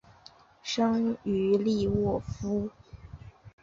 [0.63, 2.71] 生于利沃夫。